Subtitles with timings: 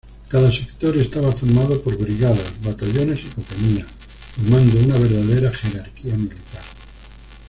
[0.29, 3.85] Cada sector estaba formado por brigadas, batallones y compañías,
[4.35, 6.63] formando una verdadera jerarquía militar.